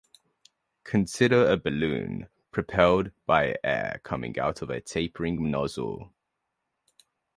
[0.83, 6.11] Consider a balloon propelled by air coming out of a tapering nozzle.